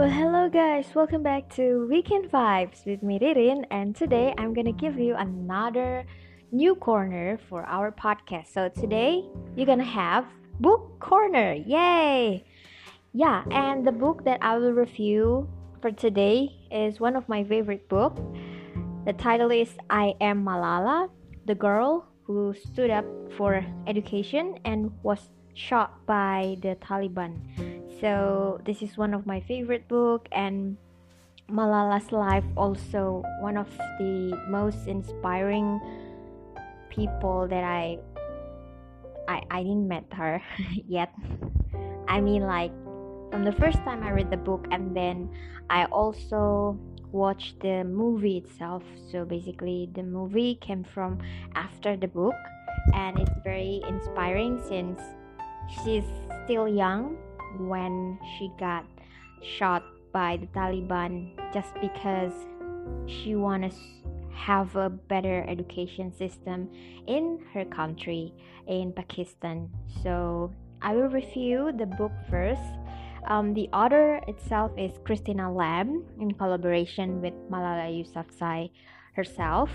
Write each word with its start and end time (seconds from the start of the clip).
Well, 0.00 0.08
hello 0.08 0.48
guys, 0.48 0.86
welcome 0.94 1.22
back 1.22 1.50
to 1.56 1.86
Weekend 1.90 2.32
Vibes 2.32 2.86
with 2.86 3.02
me, 3.02 3.18
Ririn, 3.18 3.66
and 3.70 3.94
today 3.94 4.32
I'm 4.38 4.54
gonna 4.54 4.72
give 4.72 4.98
you 4.98 5.14
another 5.14 6.06
new 6.50 6.74
corner 6.74 7.38
for 7.50 7.66
our 7.66 7.92
podcast. 7.92 8.46
So 8.46 8.70
today 8.70 9.28
you're 9.54 9.66
gonna 9.66 9.84
have 9.84 10.24
book 10.58 10.98
corner, 11.00 11.52
yay! 11.52 12.46
Yeah, 13.12 13.44
and 13.50 13.86
the 13.86 13.92
book 13.92 14.24
that 14.24 14.38
I 14.40 14.56
will 14.56 14.72
review 14.72 15.46
for 15.82 15.92
today 15.92 16.48
is 16.72 16.98
one 16.98 17.14
of 17.14 17.28
my 17.28 17.44
favorite 17.44 17.86
book. 17.90 18.16
The 19.04 19.12
title 19.12 19.50
is 19.50 19.68
I 19.90 20.14
Am 20.22 20.42
Malala, 20.42 21.10
the 21.44 21.54
girl 21.54 22.06
who 22.22 22.54
stood 22.54 22.88
up 22.88 23.04
for 23.36 23.62
education 23.86 24.60
and 24.64 24.92
was 25.02 25.28
shot 25.52 26.06
by 26.06 26.56
the 26.62 26.74
Taliban 26.76 27.79
so 28.00 28.60
this 28.64 28.82
is 28.82 28.96
one 28.96 29.14
of 29.14 29.26
my 29.26 29.40
favorite 29.40 29.86
book 29.88 30.28
and 30.32 30.76
malala's 31.48 32.12
life 32.12 32.44
also 32.56 33.22
one 33.40 33.56
of 33.56 33.68
the 33.98 34.32
most 34.48 34.86
inspiring 34.86 35.80
people 36.88 37.46
that 37.48 37.64
i 37.64 37.98
i, 39.28 39.42
I 39.50 39.62
didn't 39.62 39.86
met 39.86 40.04
her 40.12 40.42
yet. 40.88 41.12
I 42.08 42.20
mean 42.20 42.42
like 42.42 42.72
from 43.30 43.44
the 43.44 43.52
first 43.52 43.78
time 43.86 44.02
i 44.02 44.10
read 44.10 44.30
the 44.30 44.36
book 44.36 44.66
and 44.70 44.96
then 44.96 45.30
i 45.70 45.84
also 45.86 46.78
watched 47.12 47.60
the 47.60 47.84
movie 47.84 48.38
itself. 48.38 48.82
So 49.10 49.24
basically 49.24 49.88
the 49.94 50.02
movie 50.02 50.56
came 50.60 50.84
from 50.84 51.18
after 51.54 51.96
the 51.96 52.08
book 52.08 52.34
and 52.94 53.18
it's 53.18 53.34
very 53.42 53.82
inspiring 53.88 54.60
since 54.68 55.00
she's 55.82 56.04
still 56.44 56.68
young 56.68 57.16
when 57.58 58.18
she 58.36 58.50
got 58.58 58.84
shot 59.42 59.82
by 60.12 60.36
the 60.36 60.46
Taliban 60.46 61.32
just 61.52 61.74
because 61.80 62.32
she 63.06 63.34
wanted 63.34 63.72
to 63.72 63.78
have 64.34 64.74
a 64.76 64.88
better 64.88 65.44
education 65.48 66.12
system 66.12 66.68
in 67.06 67.38
her 67.52 67.64
country 67.64 68.32
in 68.66 68.92
Pakistan. 68.92 69.68
So 70.02 70.52
I 70.82 70.94
will 70.94 71.08
review 71.08 71.72
the 71.76 71.86
book 71.86 72.12
first. 72.30 72.62
Um, 73.28 73.52
the 73.52 73.68
author 73.68 74.20
itself 74.28 74.72
is 74.78 74.92
Christina 75.04 75.52
Lamb 75.52 76.04
in 76.20 76.32
collaboration 76.32 77.20
with 77.20 77.34
Malala 77.50 77.92
Yousafzai 77.92 78.70
herself, 79.12 79.68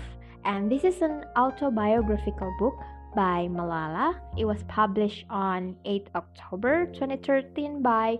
and 0.44 0.70
this 0.70 0.82
is 0.82 1.00
an 1.00 1.24
autobiographical 1.36 2.52
book 2.58 2.74
by 3.16 3.48
Malala. 3.48 4.20
It 4.36 4.44
was 4.44 4.62
published 4.68 5.24
on 5.30 5.74
8 5.86 6.12
October 6.14 6.84
2013 6.92 7.80
by 7.80 8.18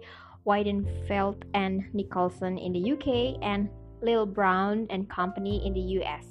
Weidenfeld 0.48 1.44
and 1.52 1.84
Nicolson 1.92 2.56
in 2.56 2.72
the 2.72 2.80
UK 2.96 3.36
and 3.44 3.68
Lil 4.00 4.24
Brown 4.24 4.86
and 4.88 5.04
Company 5.10 5.60
in 5.66 5.74
the 5.74 6.00
US. 6.00 6.24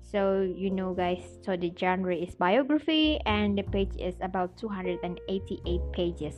So 0.00 0.40
you 0.40 0.70
know 0.70 0.94
guys, 0.94 1.22
so 1.44 1.56
the 1.56 1.70
genre 1.76 2.16
is 2.16 2.34
biography 2.34 3.20
and 3.26 3.56
the 3.56 3.62
page 3.62 3.92
is 4.00 4.16
about 4.22 4.56
288 4.56 5.12
pages. 5.92 6.34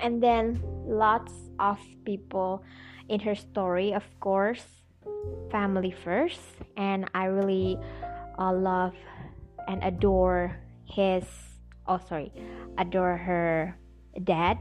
And 0.00 0.20
then 0.20 0.60
lots 0.84 1.32
of 1.60 1.78
people 2.04 2.64
in 3.08 3.20
her 3.20 3.34
story, 3.34 3.94
of 3.94 4.04
course, 4.18 4.66
family 5.50 5.94
first, 6.04 6.42
and 6.76 7.08
I 7.14 7.24
really 7.26 7.78
uh, 8.38 8.52
love 8.52 8.94
and 9.68 9.84
adore 9.84 10.56
his 10.84 11.24
oh 11.86 12.00
sorry 12.08 12.32
adore 12.78 13.16
her 13.16 13.76
dad 14.24 14.58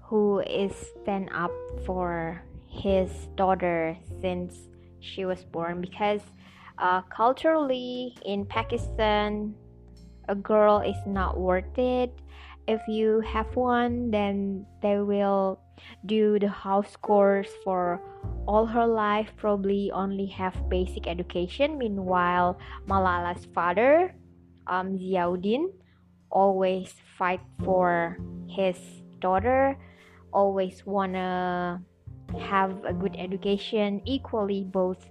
who 0.00 0.40
is 0.40 0.72
stand 1.02 1.28
up 1.34 1.50
for 1.84 2.42
his 2.68 3.10
daughter 3.34 3.96
since 4.20 4.68
she 5.00 5.24
was 5.24 5.42
born 5.44 5.80
because 5.80 6.20
uh, 6.78 7.00
culturally 7.02 8.14
in 8.24 8.44
pakistan 8.44 9.54
a 10.28 10.34
girl 10.34 10.80
is 10.80 10.96
not 11.06 11.38
worth 11.38 11.78
it. 11.78 12.12
If 12.66 12.82
you 12.88 13.20
have 13.20 13.54
one 13.54 14.10
then 14.10 14.66
they 14.82 14.98
will 14.98 15.60
do 16.04 16.38
the 16.38 16.48
house 16.48 16.96
chores 17.04 17.46
for 17.62 18.02
all 18.46 18.66
her 18.66 18.86
life 18.86 19.30
probably 19.36 19.90
only 19.92 20.26
have 20.26 20.68
basic 20.68 21.06
education. 21.06 21.78
Meanwhile 21.78 22.58
malala's 22.86 23.46
father 23.54 24.14
um, 24.66 24.98
Ziauddin 24.98 25.72
always 26.30 26.94
fight 27.18 27.40
for 27.64 28.18
his 28.48 28.76
daughter, 29.20 29.78
always 30.32 30.84
wanna 30.84 31.82
have 32.38 32.84
a 32.84 32.92
good 32.92 33.16
education 33.18 34.02
equally 34.04 34.64
both 34.64 35.08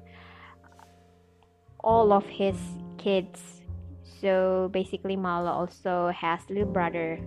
all 1.79 2.11
of 2.11 2.25
his 2.25 2.57
kids. 2.97 3.61
So 4.21 4.69
basically 4.73 5.15
Mala 5.15 5.51
also 5.51 6.09
has 6.09 6.41
little 6.49 6.65
brother 6.65 7.19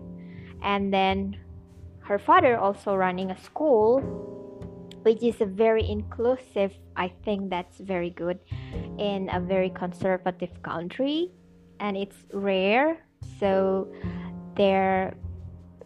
and 0.63 0.93
then 0.93 1.37
her 2.01 2.19
father 2.19 2.59
also 2.59 2.97
running 2.97 3.31
a 3.31 3.39
school 3.39 4.01
which 5.03 5.23
is 5.23 5.41
a 5.41 5.47
very 5.47 5.89
inclusive 5.89 6.73
i 6.97 7.09
think 7.25 7.51
that's 7.51 7.79
very 7.79 8.11
good 8.11 8.39
in 8.99 9.29
a 9.33 9.41
very 9.41 9.71
conservative 9.71 10.51
country 10.63 11.31
and 11.81 11.97
it's 11.97 12.17
rare 12.33 12.99
so 13.39 13.89
they 14.57 15.11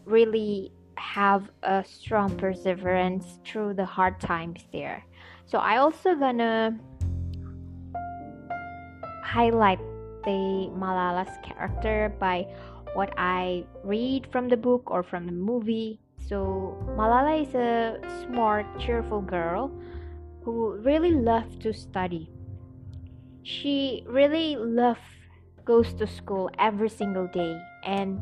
really 0.04 0.72
have 0.96 1.50
a 1.62 1.84
strong 1.84 2.36
perseverance 2.36 3.38
through 3.44 3.74
the 3.74 3.84
hard 3.84 4.20
times 4.20 4.64
there. 4.72 5.04
So 5.46 5.58
i 5.58 5.76
also 5.76 6.14
gonna 6.14 6.78
highlight 9.24 9.80
the 10.24 10.70
malala's 10.76 11.34
character 11.42 12.14
by 12.18 12.46
what 12.94 13.12
i 13.16 13.64
read 13.82 14.26
from 14.30 14.48
the 14.48 14.56
book 14.56 14.90
or 14.90 15.02
from 15.02 15.26
the 15.26 15.32
movie. 15.32 16.00
So 16.28 16.76
malala 16.96 17.42
is 17.42 17.54
a 17.54 17.98
smart 18.22 18.66
cheerful 18.78 19.20
girl 19.20 19.70
who 20.44 20.76
really 20.82 21.12
loved 21.12 21.60
to 21.62 21.72
study. 21.72 22.30
She 23.42 24.04
really 24.06 24.56
loved 24.56 25.00
goes 25.64 25.92
to 25.94 26.06
school 26.06 26.50
every 26.58 26.88
single 26.88 27.26
day 27.28 27.60
and 27.84 28.20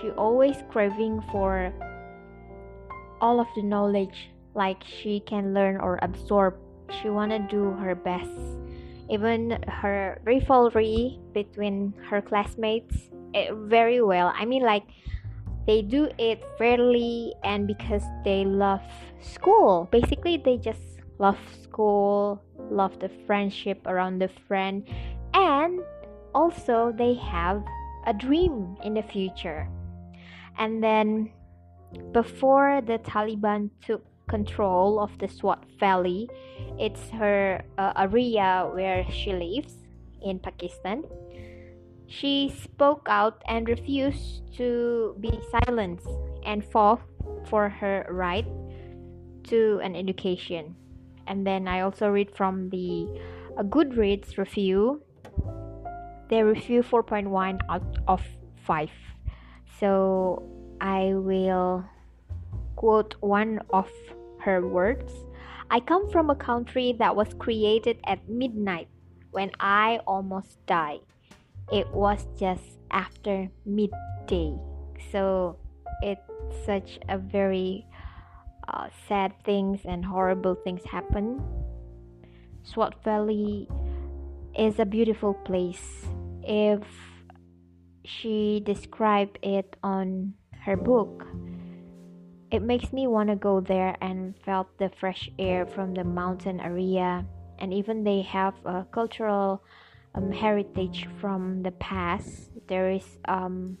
she 0.00 0.10
always 0.10 0.56
craving 0.70 1.22
for 1.30 1.72
all 3.20 3.40
of 3.40 3.46
the 3.54 3.62
knowledge 3.62 4.30
like 4.54 4.82
she 4.84 5.20
can 5.20 5.54
learn 5.54 5.76
or 5.76 5.98
absorb. 6.02 6.56
She 7.00 7.08
want 7.08 7.30
to 7.30 7.38
do 7.38 7.72
her 7.72 7.94
best. 7.94 8.30
Even 9.08 9.62
her 9.68 10.20
rivalry 10.24 11.20
between 11.32 11.94
her 12.08 12.20
classmates 12.20 13.10
eh, 13.34 13.48
very 13.52 14.02
well. 14.02 14.32
I 14.34 14.44
mean 14.44 14.62
like 14.62 14.84
they 15.66 15.82
do 15.82 16.08
it 16.18 16.42
fairly 16.58 17.34
and 17.44 17.66
because 17.66 18.02
they 18.24 18.44
love 18.44 18.82
school. 19.20 19.88
Basically 19.92 20.36
they 20.36 20.56
just 20.56 20.80
love 21.18 21.38
school 21.62 22.42
love 22.70 22.98
the 23.00 23.10
friendship 23.26 23.80
around 23.86 24.18
the 24.18 24.28
friend 24.48 24.86
and 25.34 25.80
also 26.34 26.92
they 26.96 27.14
have 27.14 27.62
a 28.06 28.12
dream 28.12 28.76
in 28.82 28.94
the 28.94 29.02
future. 29.02 29.68
And 30.58 30.82
then 30.82 31.32
before 32.12 32.80
the 32.80 32.98
Taliban 32.98 33.70
took 33.84 34.04
control 34.28 35.00
of 35.00 35.16
the 35.18 35.28
Swat 35.28 35.64
Valley, 35.78 36.28
it's 36.78 37.10
her 37.10 37.62
uh, 37.78 37.92
area 37.96 38.68
where 38.72 39.04
she 39.10 39.32
lives 39.32 39.74
in 40.22 40.38
Pakistan. 40.38 41.04
She 42.06 42.52
spoke 42.62 43.06
out 43.08 43.42
and 43.48 43.68
refused 43.68 44.42
to 44.56 45.16
be 45.20 45.32
silenced 45.50 46.08
and 46.44 46.64
fought 46.64 47.00
for 47.46 47.68
her 47.68 48.06
right 48.10 48.46
to 49.44 49.80
an 49.82 49.96
education. 49.96 50.76
And 51.26 51.46
then 51.46 51.68
I 51.68 51.80
also 51.80 52.08
read 52.08 52.30
from 52.36 52.68
the 52.70 53.08
a 53.56 53.64
Goodreads 53.64 54.38
review 54.38 55.02
they 56.32 56.42
review 56.42 56.82
4.1 56.82 57.60
out 57.68 57.84
of 58.08 58.24
5 58.64 58.88
so 59.78 60.42
i 60.80 61.12
will 61.12 61.84
quote 62.82 63.14
one 63.20 63.60
of 63.70 63.88
her 64.42 64.66
words. 64.66 65.12
I 65.70 65.80
come 65.80 66.10
from 66.10 66.30
a 66.30 66.34
country 66.34 66.94
that 66.98 67.14
was 67.14 67.32
created 67.38 67.98
at 68.04 68.28
midnight 68.28 68.88
when 69.30 69.50
i 69.60 70.00
almost 70.06 70.58
died. 70.66 71.00
It 71.70 71.88
was 71.94 72.26
just 72.36 72.78
after 72.90 73.48
midday. 73.64 74.58
So 75.10 75.56
it's 76.02 76.26
such 76.66 76.98
a 77.08 77.16
very 77.16 77.86
uh, 78.68 78.88
sad 79.08 79.32
things 79.44 79.80
and 79.84 80.04
horrible 80.04 80.56
things 80.56 80.82
happen. 80.84 81.40
Swat 82.64 83.02
valley 83.02 83.68
is 84.58 84.78
a 84.78 84.84
beautiful 84.84 85.34
place 85.34 86.04
if 86.44 86.82
she 88.04 88.62
described 88.64 89.38
it 89.42 89.76
on 89.82 90.34
her 90.64 90.76
book. 90.76 91.26
It 92.50 92.62
makes 92.62 92.92
me 92.92 93.06
want 93.06 93.30
to 93.30 93.36
go 93.36 93.60
there 93.60 93.96
and 94.00 94.34
felt 94.44 94.68
the 94.78 94.90
fresh 95.00 95.30
air 95.38 95.64
from 95.64 95.94
the 95.94 96.04
mountain 96.04 96.60
area 96.60 97.24
and 97.58 97.72
even 97.72 98.04
they 98.04 98.22
have 98.22 98.54
a 98.66 98.84
cultural 98.92 99.62
um, 100.14 100.30
heritage 100.30 101.08
from 101.20 101.62
the 101.62 101.70
past. 101.72 102.50
There 102.68 102.90
is 102.90 103.06
um, 103.26 103.78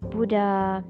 buddha 0.00 0.84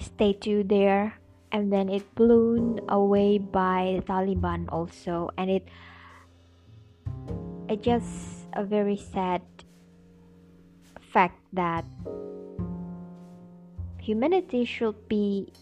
statue 0.00 0.64
there 0.64 1.14
and 1.52 1.72
then 1.72 1.88
it 1.88 2.02
blown 2.14 2.80
away 2.88 3.38
by 3.38 4.00
the 4.00 4.02
taliban 4.02 4.66
also 4.68 5.30
and 5.38 5.50
it 5.50 5.68
it 7.68 7.82
just 7.82 8.43
a 8.54 8.64
very 8.64 8.96
sad 8.96 9.42
fact 11.00 11.38
that 11.52 11.84
humanity 14.00 14.64
should 14.64 14.96
be 15.08 15.52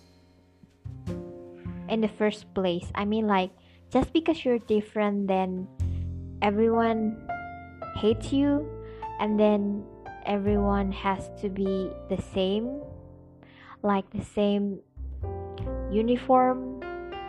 in 1.89 2.01
the 2.01 2.09
first 2.09 2.53
place. 2.55 2.87
I 2.95 3.05
mean, 3.05 3.27
like, 3.27 3.51
just 3.91 4.13
because 4.13 4.45
you're 4.45 4.61
different, 4.61 5.29
then 5.29 5.69
everyone 6.41 7.29
hates 7.97 8.33
you, 8.33 8.65
and 9.21 9.39
then 9.39 9.85
everyone 10.25 10.93
has 10.93 11.29
to 11.41 11.49
be 11.49 11.91
the 12.09 12.21
same, 12.33 12.81
like 13.83 14.09
the 14.11 14.25
same 14.25 14.81
uniform, 15.91 16.81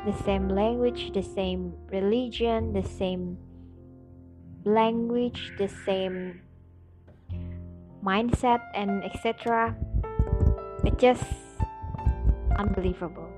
the 0.06 0.16
same 0.24 0.48
language, 0.48 1.12
the 1.14 1.24
same 1.24 1.74
religion, 1.92 2.72
the 2.72 2.84
same 2.84 3.38
language, 4.66 5.54
the 5.58 5.68
same 5.86 6.42
mindset, 8.04 8.62
and 8.74 9.04
etc 9.04 9.76
It's 10.84 11.02
just 11.02 11.24
unbelievable. 12.58 13.30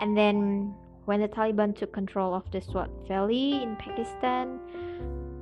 And 0.00 0.16
then 0.16 0.74
when 1.06 1.20
the 1.20 1.28
Taliban 1.28 1.74
took 1.74 1.92
control 1.92 2.34
of 2.34 2.50
the 2.50 2.60
Swat 2.60 2.90
Valley 3.08 3.62
in 3.62 3.76
Pakistan 3.76 4.58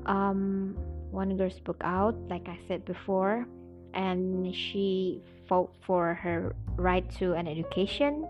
um, 0.07 0.77
one 1.11 1.37
girl 1.37 1.51
spoke 1.51 1.81
out 1.83 2.15
like 2.29 2.49
I 2.49 2.59
said 2.69 2.85
before 2.85 3.47
and 3.95 4.55
she 4.55 5.23
fought 5.49 5.71
for 5.87 6.15
her 6.15 6.55
right 6.77 7.09
to 7.19 7.35
an 7.35 7.47
education. 7.47 8.27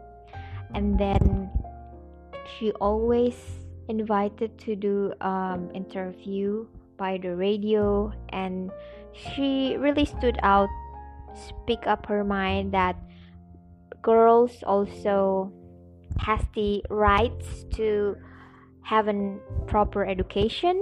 And 0.75 0.99
then 0.99 1.51
she 2.59 2.73
always 2.73 3.35
invited 3.89 4.59
to 4.59 4.77
do 4.77 5.13
um, 5.21 5.71
interview 5.75 6.67
by 7.05 7.21
the 7.21 7.37
radio 7.37 8.09
and 8.33 8.73
she 9.13 9.77
really 9.77 10.09
stood 10.09 10.41
out 10.41 10.73
speak 11.37 11.85
up 11.85 12.09
her 12.09 12.25
mind 12.25 12.73
that 12.73 12.97
girls 14.01 14.65
also 14.65 15.53
has 16.17 16.41
the 16.57 16.81
rights 16.89 17.69
to 17.69 18.17
have 18.81 19.05
a 19.09 19.37
proper 19.67 20.09
education 20.09 20.81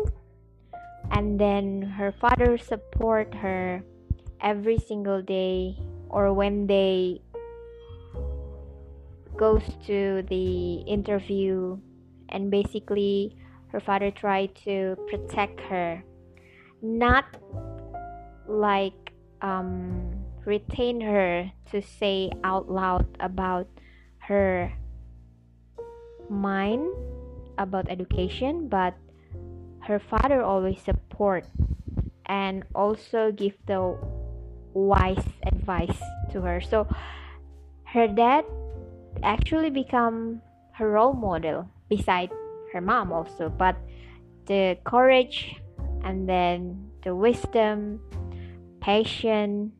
and 1.10 1.40
then 1.40 1.82
her 1.82 2.14
father 2.22 2.54
support 2.56 3.34
her 3.34 3.82
every 4.40 4.78
single 4.78 5.18
day 5.22 5.74
or 6.06 6.32
when 6.32 6.68
they 6.68 7.18
goes 9.34 9.66
to 9.90 10.22
the 10.30 10.86
interview 10.86 11.74
and 12.28 12.48
basically 12.48 13.34
her 13.74 13.80
father 13.80 14.12
tried 14.12 14.54
to 14.54 14.94
protect 15.10 15.58
her 15.66 16.04
not 16.82 17.24
like 18.46 19.12
um 19.40 20.12
retain 20.44 21.00
her 21.00 21.50
to 21.70 21.80
say 21.80 22.30
out 22.42 22.68
loud 22.70 23.06
about 23.20 23.66
her 24.18 24.72
mind 26.28 26.86
about 27.58 27.88
education 27.88 28.68
but 28.68 28.94
her 29.80 29.98
father 29.98 30.42
always 30.42 30.80
support 30.82 31.44
and 32.26 32.64
also 32.74 33.32
give 33.32 33.54
the 33.66 33.96
wise 34.74 35.24
advice 35.44 35.98
to 36.32 36.40
her. 36.40 36.60
So 36.60 36.86
her 37.84 38.08
dad 38.08 38.44
actually 39.22 39.70
become 39.70 40.40
her 40.72 40.90
role 40.90 41.12
model 41.12 41.68
beside 41.88 42.30
her 42.72 42.80
mom 42.80 43.12
also 43.12 43.50
but 43.50 43.76
the 44.46 44.78
courage 44.84 45.60
and 46.04 46.28
then 46.28 46.90
the 47.02 47.14
wisdom 47.14 48.00
patience 48.80 49.72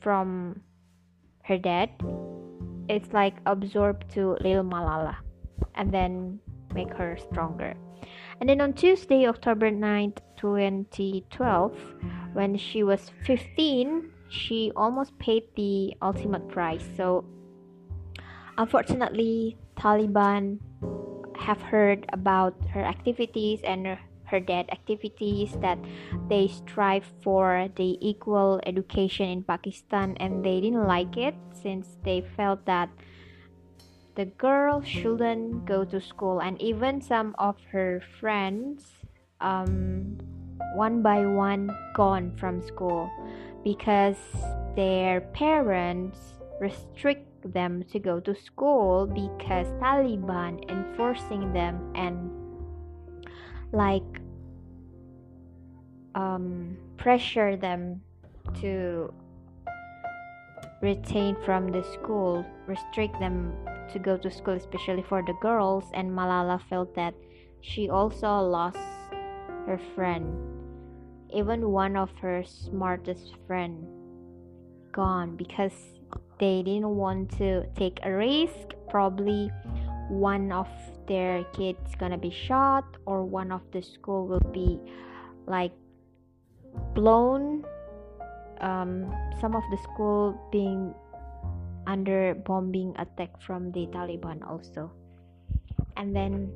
from 0.00 0.60
her 1.42 1.58
dad 1.58 1.90
it's 2.90 3.12
like 3.12 3.36
absorbed 3.46 4.10
to 4.10 4.36
little 4.40 4.64
malala 4.64 5.16
and 5.76 5.92
then 5.92 6.40
make 6.74 6.92
her 6.94 7.16
stronger. 7.30 7.74
And 8.40 8.48
then 8.48 8.60
on 8.60 8.72
tuesday 8.72 9.26
october 9.26 9.70
9th 9.70 10.18
2012 10.36 11.78
when 12.32 12.56
she 12.56 12.82
was 12.82 13.10
15 13.24 14.10
she 14.28 14.72
almost 14.74 15.16
paid 15.18 15.44
the 15.56 15.94
ultimate 16.02 16.48
price. 16.48 16.84
So 16.96 17.24
unfortunately 18.58 19.56
taliban 19.78 20.58
have 21.38 21.62
heard 21.62 22.06
about 22.12 22.54
her 22.70 22.82
activities 22.82 23.60
and 23.62 23.96
her 24.30 24.40
dad 24.40 24.70
activities 24.70 25.52
that 25.60 25.78
they 26.28 26.48
strive 26.48 27.04
for. 27.22 27.68
The 27.76 27.98
equal 28.00 28.60
education 28.64 29.28
in 29.28 29.42
Pakistan 29.42 30.16
and 30.18 30.44
they 30.44 30.60
didn't 30.60 30.86
like 30.86 31.16
it 31.16 31.34
since 31.52 31.98
they 32.04 32.22
felt 32.36 32.64
that 32.66 32.88
the 34.14 34.26
girl 34.26 34.82
shouldn't 34.82 35.66
go 35.66 35.84
to 35.84 36.00
school. 36.00 36.40
And 36.40 36.60
even 36.62 37.00
some 37.00 37.34
of 37.38 37.56
her 37.72 38.02
friends 38.20 38.86
um, 39.40 40.18
one 40.74 41.02
by 41.02 41.26
one 41.26 41.70
gone 41.94 42.36
from 42.36 42.62
school 42.62 43.10
because 43.64 44.16
their 44.76 45.20
parents 45.32 46.18
restrict 46.60 47.26
them 47.52 47.82
to 47.90 47.98
go 47.98 48.20
to 48.20 48.34
school 48.34 49.06
because 49.06 49.66
Taliban 49.80 50.60
enforcing 50.70 51.52
them 51.52 51.80
and 51.94 52.30
like 53.72 54.20
um, 56.14 56.76
pressure 56.96 57.56
them 57.56 58.00
to 58.60 59.12
retain 60.82 61.36
from 61.44 61.70
the 61.70 61.82
school, 61.82 62.44
restrict 62.66 63.18
them 63.20 63.52
to 63.92 63.98
go 63.98 64.16
to 64.16 64.30
school, 64.30 64.54
especially 64.54 65.02
for 65.02 65.22
the 65.22 65.34
girls. 65.40 65.84
And 65.94 66.10
Malala 66.10 66.60
felt 66.68 66.94
that 66.94 67.14
she 67.60 67.88
also 67.88 68.40
lost 68.40 68.78
her 69.66 69.80
friend, 69.94 70.24
even 71.32 71.70
one 71.70 71.96
of 71.96 72.10
her 72.20 72.42
smartest 72.44 73.34
friend, 73.46 73.86
gone 74.92 75.36
because 75.36 75.72
they 76.38 76.62
didn't 76.62 76.96
want 76.96 77.30
to 77.38 77.66
take 77.76 78.00
a 78.02 78.12
risk. 78.12 78.74
Probably 78.88 79.50
one 80.10 80.50
of 80.50 80.68
their 81.06 81.44
kids 81.54 81.94
gonna 81.96 82.18
be 82.18 82.30
shot, 82.30 82.84
or 83.06 83.24
one 83.24 83.52
of 83.52 83.62
the 83.70 83.80
school 83.80 84.26
will 84.26 84.44
be 84.52 84.78
like 85.46 85.72
blown 86.94 87.64
um, 88.60 89.06
some 89.40 89.54
of 89.54 89.62
the 89.70 89.78
school 89.78 90.34
being 90.50 90.92
under 91.86 92.34
bombing 92.34 92.94
attack 92.98 93.40
from 93.40 93.72
the 93.72 93.86
Taliban 93.86 94.42
also. 94.46 94.90
And 95.96 96.14
then 96.14 96.52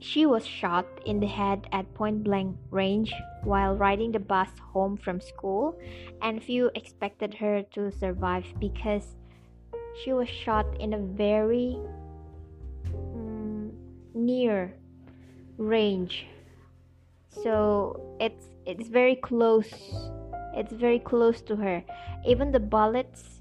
she 0.00 0.26
was 0.26 0.44
shot 0.44 0.86
in 1.06 1.20
the 1.20 1.26
head 1.26 1.68
at 1.72 1.92
point 1.94 2.24
blank 2.24 2.56
range 2.70 3.14
while 3.44 3.76
riding 3.76 4.10
the 4.10 4.18
bus 4.18 4.48
home 4.72 4.96
from 4.96 5.20
school 5.20 5.78
and 6.22 6.42
few 6.42 6.70
expected 6.74 7.34
her 7.34 7.62
to 7.74 7.90
survive 7.92 8.44
because 8.58 9.14
she 10.02 10.12
was 10.12 10.28
shot 10.28 10.66
in 10.80 10.94
a 10.94 10.98
very 10.98 11.78
near 14.14 14.74
range. 15.58 16.26
So 17.28 18.16
it's 18.20 18.48
it's 18.66 18.88
very 18.88 19.16
close. 19.16 19.72
It's 20.54 20.72
very 20.72 20.98
close 20.98 21.40
to 21.42 21.56
her. 21.56 21.82
Even 22.26 22.52
the 22.52 22.60
bullets 22.60 23.40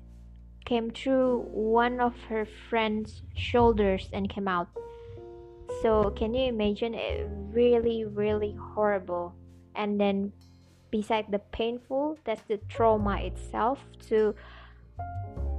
came 0.65 0.91
through 0.91 1.45
one 1.51 1.99
of 1.99 2.15
her 2.29 2.45
friend's 2.69 3.21
shoulders 3.35 4.09
and 4.13 4.29
came 4.29 4.47
out. 4.47 4.69
So 5.81 6.11
can 6.11 6.33
you 6.33 6.47
imagine? 6.47 6.95
It 6.95 7.27
really 7.51 8.05
really 8.05 8.55
horrible. 8.55 9.33
And 9.75 9.99
then 9.99 10.31
beside 10.91 11.31
the 11.31 11.39
painful 11.39 12.17
that's 12.25 12.43
the 12.47 12.57
trauma 12.67 13.15
itself 13.23 13.79
to 14.09 14.35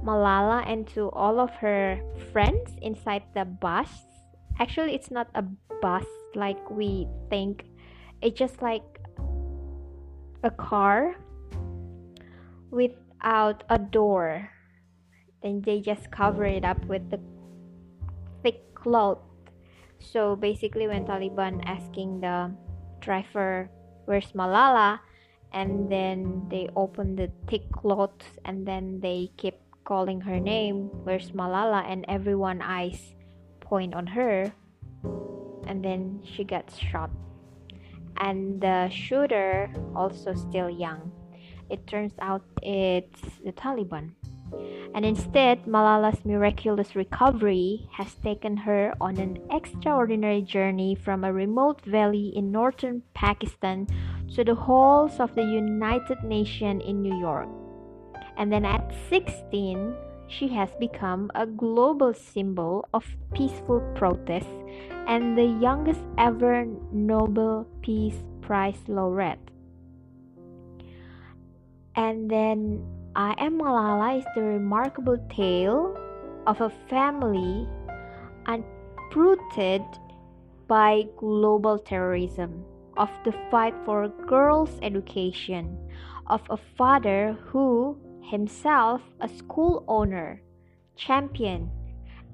malala 0.05 0.63
and 0.67 0.87
to 0.87 1.09
all 1.09 1.39
of 1.39 1.49
her 1.57 1.99
friends 2.31 2.77
inside 2.81 3.23
the 3.33 3.43
bus 3.43 3.89
actually 4.59 4.95
it's 4.95 5.11
not 5.11 5.29
a 5.35 5.43
bus 5.81 6.05
like 6.35 6.59
we 6.69 7.07
think. 7.29 7.65
It's 8.21 8.37
just 8.37 8.61
like 8.61 8.83
a 10.43 10.51
car 10.51 11.15
without 12.71 13.63
a 13.69 13.77
door. 13.77 14.49
Then 15.41 15.61
they 15.61 15.81
just 15.81 16.11
cover 16.11 16.45
it 16.45 16.63
up 16.63 16.83
with 16.85 17.09
the 17.09 17.19
thick 18.41 18.73
cloth. 18.75 19.19
So 19.99 20.35
basically 20.35 20.87
when 20.87 21.05
taliban 21.05 21.63
asking 21.65 22.21
the 22.21 22.51
driver 22.99 23.69
where's 24.05 24.31
malala? 24.31 24.99
and 25.53 25.85
then 25.85 26.41
they 26.49 26.67
open 26.75 27.15
the 27.15 27.29
thick 27.45 27.69
cloth 27.71 28.25
and 28.43 28.65
then 28.65 28.99
they 29.01 29.29
keep 29.37 29.53
calling 29.85 30.19
her 30.21 30.39
name 30.39 30.89
where's 31.05 31.29
malala? 31.31 31.85
and 31.85 32.03
everyone 32.07 32.59
eyes 32.61 33.13
point 33.63 33.93
on 33.95 34.07
her 34.07 34.51
and 35.67 35.83
then 35.83 36.21
she 36.23 36.43
gets 36.43 36.77
shot. 36.77 37.09
And 38.17 38.61
the 38.61 38.89
shooter 38.89 39.73
also 39.95 40.33
still 40.33 40.69
young. 40.69 41.11
It 41.69 41.87
turns 41.87 42.13
out 42.19 42.43
it's 42.61 43.21
the 43.43 43.51
taliban. 43.53 44.11
And 44.93 45.03
instead 45.03 45.65
malala's 45.65 46.23
miraculous 46.23 46.95
recovery 46.95 47.89
has 47.91 48.13
taken 48.21 48.55
her 48.57 48.93
on 49.01 49.17
an 49.17 49.41
extraordinary 49.49 50.43
journey 50.43 50.93
from 50.93 51.23
a 51.23 51.33
remote 51.33 51.81
valley 51.85 52.31
in 52.35 52.51
northern 52.51 53.01
pakistan 53.15 53.87
to 54.35 54.43
the 54.43 54.53
halls 54.53 55.19
of 55.19 55.33
the 55.33 55.41
united 55.41 56.21
nations 56.23 56.83
in 56.85 57.01
new 57.01 57.17
york. 57.17 57.49
And 58.37 58.53
then 58.53 58.65
at 58.65 58.93
16 59.09 59.95
she 60.33 60.47
has 60.47 60.69
become 60.79 61.29
a 61.35 61.45
global 61.45 62.13
symbol 62.13 62.87
of 62.93 63.05
peaceful 63.33 63.79
protest 63.95 64.49
and 65.07 65.37
the 65.37 65.45
youngest 65.45 66.01
ever 66.17 66.65
Nobel 66.91 67.67
Peace 67.81 68.23
Prize 68.41 68.81
laureate. 68.87 69.39
And 71.95 72.29
then 72.29 72.83
I 73.15 73.35
Am 73.37 73.59
Malala 73.59 74.17
is 74.17 74.25
the 74.33 74.41
remarkable 74.41 75.17
tale 75.29 75.95
of 76.47 76.59
a 76.61 76.71
family 76.89 77.67
uprooted 78.47 79.83
by 80.67 81.05
global 81.17 81.77
terrorism, 81.77 82.65
of 82.97 83.09
the 83.23 83.33
fight 83.51 83.75
for 83.85 84.07
girls' 84.25 84.79
education, 84.81 85.77
of 86.27 86.41
a 86.49 86.57
father 86.57 87.37
who, 87.45 87.95
himself 88.23 89.01
a 89.19 89.27
school 89.27 89.83
owner, 89.87 90.41
champion, 90.95 91.69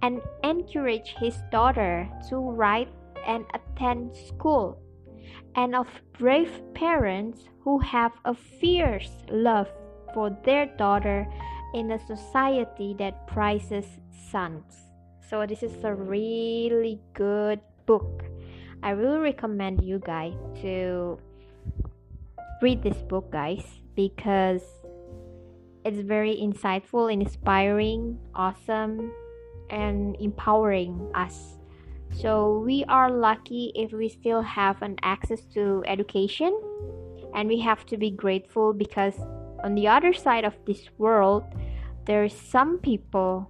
and 0.02 0.22
encouraged 0.44 1.18
his 1.18 1.36
daughter 1.52 2.10
to 2.30 2.38
write 2.38 2.90
and 3.28 3.46
attend 3.54 4.16
school, 4.16 4.82
and 5.56 5.76
of 5.76 5.88
brave 6.18 6.62
parents 6.74 7.50
who 7.62 7.80
have 7.80 8.14
a 8.26 8.34
fierce 8.34 9.12
love 9.30 9.68
for 10.14 10.36
their 10.44 10.66
daughter 10.78 11.28
in 11.74 11.92
a 11.92 12.08
society 12.08 12.96
that 12.98 13.28
prizes 13.28 13.86
sons. 14.32 14.74
So, 15.30 15.46
this 15.46 15.62
is 15.62 15.84
a 15.84 15.94
really 15.94 17.00
good 17.14 17.60
book. 17.86 18.24
I 18.82 18.92
really 18.92 19.20
recommend 19.20 19.84
you 19.84 20.00
guys 20.00 20.34
to 20.62 21.20
read 22.62 22.82
this 22.82 22.98
book, 23.04 23.32
guys, 23.32 23.64
because 23.96 24.64
it's 25.90 26.06
very 26.08 26.38
insightful, 26.38 27.12
inspiring, 27.12 28.20
awesome, 28.36 29.12
and 29.72 30.16
empowering 30.20 31.10
us. 31.16 31.58
So 32.12 32.60
we 32.60 32.86
are 32.88 33.10
lucky 33.10 33.72
if 33.74 33.92
we 33.92 34.08
still 34.08 34.44
have 34.44 34.84
an 34.84 34.98
access 35.02 35.42
to 35.56 35.84
education 35.88 36.54
and 37.34 37.50
we 37.50 37.60
have 37.62 37.88
to 37.88 37.98
be 37.98 38.12
grateful 38.12 38.72
because 38.72 39.16
on 39.64 39.74
the 39.74 39.88
other 39.88 40.14
side 40.14 40.46
of 40.46 40.54
this 40.68 40.90
world 41.00 41.44
there 42.06 42.24
are 42.24 42.30
some 42.30 42.78
people 42.78 43.50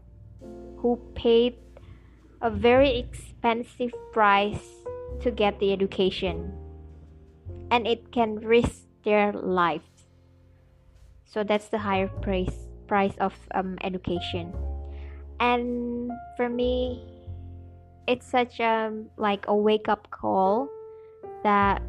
who 0.78 0.96
paid 1.16 1.58
a 2.42 2.50
very 2.50 3.00
expensive 3.00 3.92
price 4.14 4.64
to 5.20 5.30
get 5.30 5.60
the 5.60 5.74
education 5.74 6.54
and 7.70 7.86
it 7.86 8.14
can 8.14 8.36
risk 8.36 8.88
their 9.04 9.34
lives 9.34 9.89
so 11.32 11.44
that's 11.44 11.70
the 11.70 11.78
higher 11.78 12.08
price 12.08 12.68
price 12.88 13.14
of 13.20 13.34
um, 13.54 13.78
education. 13.84 14.52
And 15.40 16.12
for 16.36 16.50
me 16.50 17.06
it's 18.08 18.26
such 18.26 18.60
a 18.60 18.92
like 19.18 19.46
a 19.48 19.56
wake 19.56 19.88
up 19.88 20.10
call 20.10 20.68
that 21.44 21.82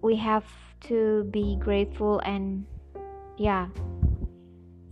we 0.00 0.14
have 0.14 0.46
to 0.80 1.24
be 1.30 1.56
grateful 1.58 2.20
and 2.20 2.64
yeah. 3.36 3.66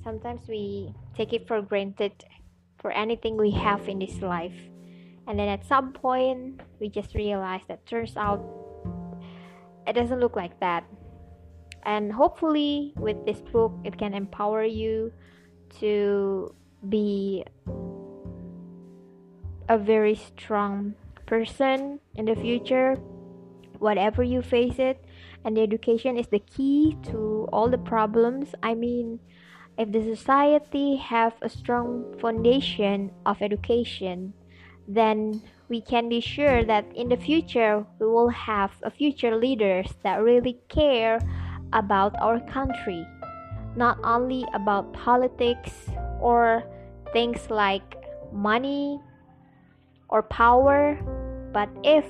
Sometimes 0.03 0.43
we 0.49 0.93
take 1.15 1.33
it 1.33 1.47
for 1.47 1.63
granted 1.63 2.13
for 2.79 2.91
anything 2.91 3.37
we 3.37 3.51
have 3.51 3.89
in 3.89 3.99
this 3.99 4.21
life. 4.21 4.55
And 5.27 5.39
then 5.39 5.49
at 5.49 5.65
some 5.65 5.93
point 5.93 6.61
we 6.81 6.89
just 6.89 7.15
realize 7.15 7.63
that 7.69 7.87
turns 7.87 8.17
out 8.17 8.43
it 9.87 9.95
doesn't 9.95 10.19
look 10.19 10.35
like 10.35 10.59
that 10.61 10.85
and 11.87 12.13
hopefully 12.13 12.93
with 12.97 13.25
this 13.25 13.41
book 13.41 13.73
it 13.85 13.97
can 13.97 14.13
empower 14.13 14.65
you 14.65 15.11
to 15.81 16.53
be 16.89 17.45
a 19.69 19.79
very 19.79 20.15
strong 20.15 20.95
person 21.27 21.99
in 22.15 22.27
the 22.27 22.37
future 22.37 22.97
whatever 23.79 24.23
you 24.23 24.43
face 24.43 24.79
it. 24.79 25.05
And 25.45 25.59
education 25.59 26.17
is 26.17 26.27
the 26.29 26.41
key 26.41 26.97
to 27.05 27.49
all 27.53 27.69
the 27.69 27.79
problems. 27.79 28.55
I 28.63 28.75
mean 28.75 29.21
if 29.79 29.93
the 29.93 30.03
society 30.03 30.97
have 30.97 31.35
a 31.43 31.49
strong 31.49 32.17
foundation 32.19 33.13
of 33.27 33.43
education 33.43 34.33
then 34.89 35.43
we 35.69 35.81
can 35.81 36.09
be 36.09 36.21
sure 36.21 36.65
that 36.65 36.87
in 36.95 37.09
the 37.09 37.17
future 37.17 37.85
we 37.99 38.07
will 38.07 38.31
have 38.31 38.71
a 38.83 38.91
future 38.91 39.37
leaders 39.37 39.89
that 40.03 40.23
really 40.23 40.59
care 40.69 41.19
about 41.73 42.15
our 42.21 42.41
country 42.51 43.07
not 43.77 43.99
only 44.03 44.45
about 44.55 44.93
politics 44.93 45.71
or 46.21 46.65
things 47.13 47.51
like 47.51 47.97
money 48.33 48.99
or 50.09 50.23
power, 50.23 50.99
but 51.53 51.69
if 51.85 52.05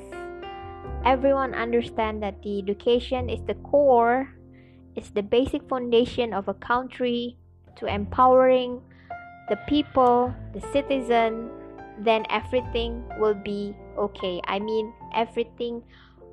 everyone 1.05 1.55
understand 1.55 2.23
that 2.23 2.41
the 2.43 2.59
education 2.59 3.29
is 3.29 3.43
the 3.47 3.55
core, 3.67 4.31
it's 4.95 5.11
the 5.11 5.23
basic 5.23 5.69
foundation 5.69 6.33
of 6.33 6.49
a 6.49 6.55
country 6.55 7.37
to 7.77 7.87
empowering 7.87 8.81
the 9.49 9.57
people, 9.69 10.33
the 10.55 10.61
citizen, 10.73 11.51
then 11.99 12.25
everything 12.31 13.05
will 13.19 13.35
be 13.35 13.75
okay. 13.99 14.41
I 14.45 14.59
mean, 14.59 14.93
everything 15.15 15.83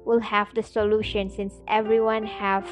will 0.05 0.19
have 0.19 0.53
the 0.53 0.63
solution 0.63 1.29
since 1.29 1.61
everyone 1.67 2.25
have 2.25 2.67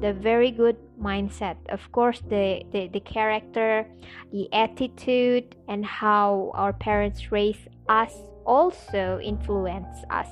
the 0.00 0.12
very 0.12 0.50
good 0.50 0.76
mindset. 1.00 1.56
Of 1.68 1.80
course 1.92 2.20
the, 2.28 2.62
the 2.72 2.88
the 2.88 3.00
character 3.00 3.86
the 4.32 4.52
attitude 4.52 5.56
and 5.68 5.84
how 5.84 6.50
our 6.54 6.72
parents 6.72 7.30
raise 7.30 7.68
us 7.88 8.12
also 8.44 9.20
influence 9.22 10.02
us 10.10 10.28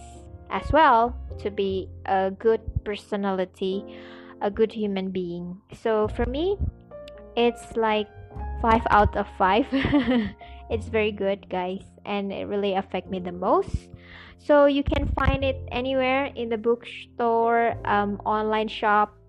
as 0.51 0.71
well 0.73 1.15
to 1.39 1.51
be 1.51 1.89
a 2.07 2.31
good 2.31 2.61
personality 2.85 3.85
a 4.43 4.51
good 4.51 4.73
human 4.73 5.11
being. 5.11 5.61
So 5.83 6.09
for 6.09 6.27
me 6.27 6.57
it's 7.37 7.77
like 7.77 8.09
five 8.61 8.83
out 8.91 9.17
of 9.17 9.27
five. 9.39 9.67
It's 10.71 10.87
very 10.87 11.11
good 11.11 11.51
guys 11.51 11.83
and 12.07 12.33
it 12.33 12.47
really 12.47 12.75
affect 12.75 13.11
me 13.11 13.19
the 13.19 13.33
most. 13.33 13.91
So 14.39 14.67
you 14.67 14.85
can 14.85 15.11
find 15.19 15.43
it 15.43 15.59
anywhere 15.73 16.31
in 16.37 16.49
the 16.49 16.57
bookstore 16.57 17.75
um, 17.85 18.23
online 18.25 18.69
shop 18.69 19.20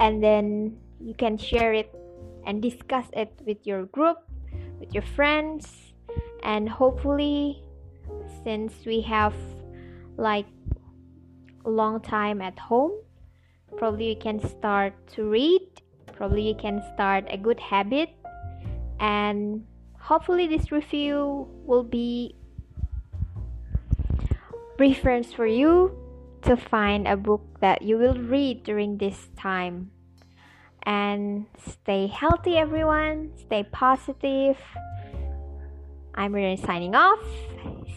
and 0.00 0.24
then 0.24 0.76
you 0.98 1.14
can 1.14 1.36
share 1.36 1.72
it 1.72 1.94
and 2.46 2.60
discuss 2.60 3.04
it 3.12 3.32
with 3.46 3.58
your 3.64 3.84
group 3.86 4.16
with 4.80 4.92
your 4.92 5.04
friends 5.14 5.92
and 6.42 6.68
hopefully 6.68 7.62
since 8.42 8.72
we 8.86 9.00
have 9.02 9.34
like 10.16 10.46
a 11.66 11.70
long 11.70 12.00
time 12.00 12.40
at 12.40 12.58
home 12.58 12.92
probably 13.76 14.08
you 14.08 14.16
can 14.16 14.40
start 14.48 14.94
to 15.06 15.28
read 15.28 15.60
probably 16.16 16.48
you 16.48 16.54
can 16.54 16.82
start 16.94 17.24
a 17.30 17.36
good 17.36 17.60
habit 17.60 18.08
and 18.98 19.64
hopefully 19.98 20.46
this 20.46 20.72
review 20.72 21.46
will 21.64 21.84
be 21.84 22.34
reference 24.78 25.30
for 25.30 25.46
you 25.46 25.99
to 26.42 26.56
find 26.56 27.06
a 27.06 27.16
book 27.16 27.42
that 27.60 27.82
you 27.82 27.98
will 27.98 28.14
read 28.14 28.64
during 28.64 28.98
this 28.98 29.28
time. 29.36 29.90
And 30.84 31.46
stay 31.58 32.06
healthy, 32.06 32.56
everyone. 32.56 33.32
Stay 33.36 33.64
positive. 33.64 34.56
I'm 36.14 36.32
Ririn 36.32 36.64
signing 36.64 36.94
off. 36.94 37.24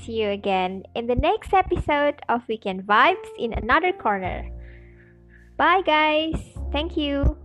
See 0.03 0.21
you 0.21 0.29
again 0.29 0.83
in 0.95 1.07
the 1.07 1.15
next 1.15 1.53
episode 1.53 2.21
of 2.27 2.41
Weekend 2.47 2.83
Vibes 2.83 3.27
in 3.39 3.53
another 3.53 3.93
corner. 3.93 4.49
Bye, 5.57 5.81
guys. 5.85 6.35
Thank 6.71 6.97
you. 6.97 7.37